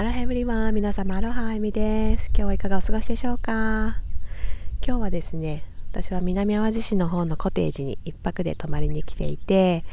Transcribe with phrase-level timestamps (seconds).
[0.00, 2.26] アロハエブリワン皆様アロハエミです。
[2.26, 3.96] 今日はいかがお過ごしでしょうか？
[4.86, 9.84] 今日はですね私は南淡路市の方のコテージに1泊で泊まりに来ていて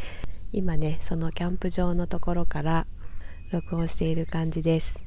[0.54, 2.86] 今ねそのキャンプ場のところから
[3.50, 5.00] 録音している感じです。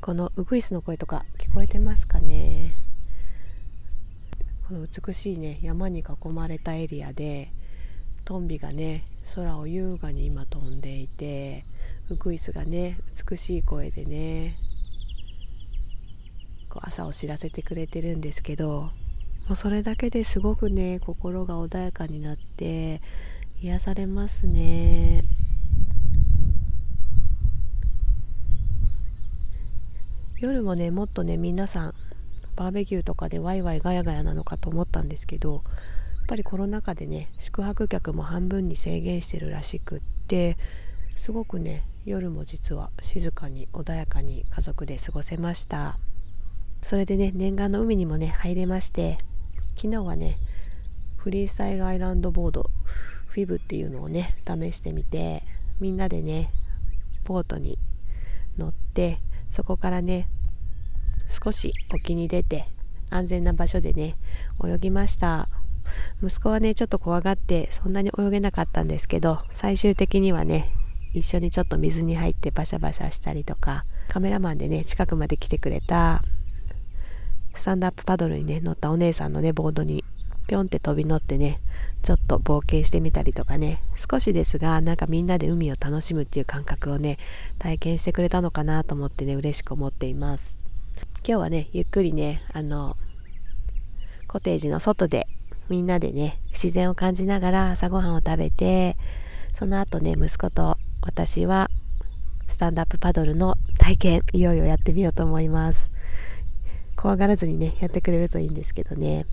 [0.00, 2.76] このウグイスの声とか聞こえてますかね？
[4.68, 7.50] この美しいね山に囲まれたエリアで
[8.24, 9.04] トンビがね
[9.34, 11.64] 空を優雅に今飛んでいて
[12.10, 12.98] ウグイスがね
[13.30, 14.56] 美しい声でね
[16.68, 18.90] こう朝を知らせてくれてるんですけど
[19.46, 23.02] もうそれだけですごくね心が穏やかになって
[23.60, 25.24] 癒されますね。
[30.38, 31.94] 夜もねもっとね皆さん
[32.56, 35.62] バーベキューとかでワイワイガヤガヤなのかと思ったんですけど
[36.24, 40.56] っぱりコロナ禍でね宿泊客も半分に制限してるらしくって
[41.16, 45.98] すごくね夜も実は静かに穏やかに家族で過ごせました。
[46.82, 49.18] それでね念願の海にもね入れまして
[49.76, 50.36] 昨日はね
[51.16, 52.70] フリースタイルアイランドボード
[53.26, 55.42] フィブっていうのをね試してみて
[55.80, 56.50] みんなでね
[57.24, 57.78] ボートに
[58.58, 59.18] 乗って
[59.50, 60.26] そこからね
[61.28, 62.66] 少し沖に出て
[63.10, 64.16] 安全な場所でね
[64.62, 65.48] 泳ぎました。
[66.22, 70.72] 息子はねちょっと怖がってそんなに泳げなかったんですけど最終的にはね
[71.12, 76.22] 一緒にちょっと水に入ってバシャバシャしたりとかカメラマンでね近くまで来てくれた
[77.54, 80.04] スタンドアップパドルにね乗ったお姉さんのねボードに
[80.46, 81.60] ぴょんって飛び乗ってね
[82.02, 87.18] ちょっと冒険してみたりとかね少しですがなんかみんなで海を楽しむっていう感覚をね
[87.58, 90.58] 体験してくれたのかなと思ってね嬉しく思っています。
[91.26, 92.96] 今日はねゆっくりねあの
[94.28, 95.26] コテージの外で
[95.68, 98.96] みんなでね自然を感じながら朝ごはんを食べて
[99.54, 101.70] その後ね息子と私は
[102.46, 105.90] スタンドアップパドルの体験いよいよやってみようと思います。
[106.96, 109.26] 怖がらずにねやってくれるといいんですけどね。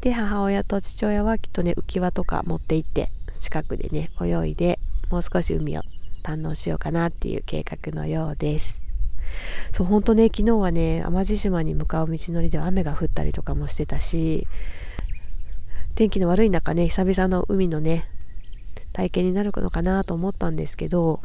[0.00, 4.78] で母親と父親はきっとね浮き輪とか持って行って近くでね泳いで
[5.10, 5.82] もう少し海を
[6.22, 8.79] 堪能しようかなっていう計画のようです。
[9.72, 14.46] そう本当ね昨日はね淡路島に向かう道のりでは雨が降ったりとかもしてたし
[15.94, 18.08] 天気の悪い中ね久々の海のね
[18.92, 21.20] 体験になるのかなと思ったんですけど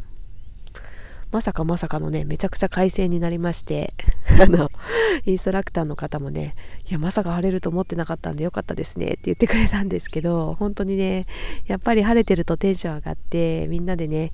[1.32, 3.92] まさかまさかのねめちゃくちゃ快晴になりまして
[4.40, 4.70] あの
[5.24, 6.54] インストラクターの方もね
[6.88, 11.26] いやまさか晴れると思ってなかったんでよかったですねって言ってくれたんですけど本当にね
[11.66, 14.32] やっぱり晴れてるとテンション上がってみんなでね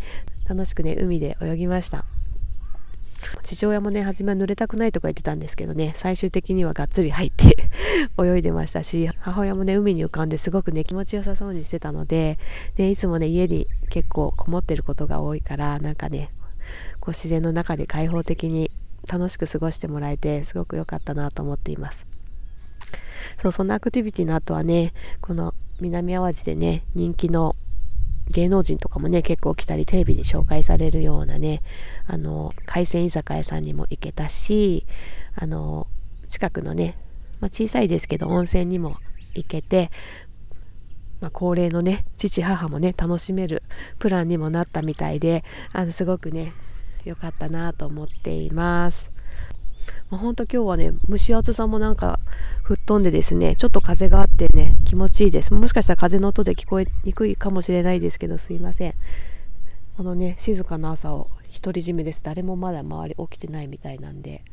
[0.48, 2.04] 楽しくね海で泳ぎました。
[3.42, 7.68] 父親もね初めは濡れたくないとか言ってたんですけどね最終的にはがっつり入って
[8.20, 12.38] 泳いでましたし母親もね海に浮かんですごくね気持ちよさそうにしてたので
[12.76, 16.30] でいつもね家に結構こもってることが多いからなんかね
[17.00, 18.70] こう自然の中で開放的に
[19.08, 22.06] 楽しく過ごしてもらえてすごく良かったなと思っています。
[23.40, 27.56] そうそんなアクティビティの後はねこの南淡路でね人気の
[28.28, 31.62] 芸能人とかもね結構来たりテレビで紹介されるようなね
[32.06, 34.86] あの海鮮居酒屋さんにも行けたし
[35.34, 35.86] あの
[36.28, 36.96] 近くのね、
[37.40, 38.96] まあ、小さいですけど温泉にも
[39.34, 39.90] 行けて、
[41.20, 43.62] まあ、高齢のね父母もね楽しめる
[43.98, 46.52] プランにもなったみたいであのすごくね
[47.04, 49.11] 良かったなと思っています。
[50.12, 52.20] まあ、ほんと今日はね蒸し暑さもなんか
[52.64, 55.54] 吹っ飛んでですねちょっと風があってね気持ちいいです。
[55.54, 58.94] もしかしたら風の音で聞こえにくいかもしれないですけどすいません。
[59.96, 61.30] このね静かな朝を
[61.62, 62.20] 独り占めです。
[62.22, 64.44] 誰もまだ周り起きてないみたいなんで。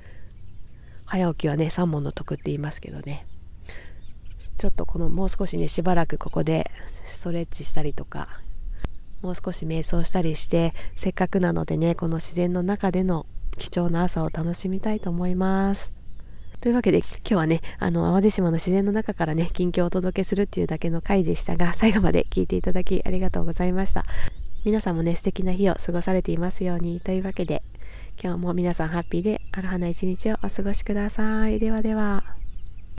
[1.04, 3.26] 早起きはね3問の得って言いますけどね。
[4.56, 6.72] ちょっとこのもう少しねしばらくここで
[7.04, 8.30] ストレッチしたりとか
[9.22, 13.26] もう少し瞑想したりしてせっかくなのでねこの自然の中での
[13.58, 15.92] 貴重な朝を楽しみたいと思います。
[16.62, 24.06] というわけで今日はねあの淡路島の自然の中からね近況をお届けするっていうだけの回でしたが最後まで聞いていただきありがとうございました。
[24.66, 27.00] 皆さんもね素敵な日を過ごされていますように。
[27.00, 27.64] というわけで
[28.22, 31.60] 今日も皆さんハッピーでアロハな一日をお過ごしください。
[31.60, 32.39] ではでは。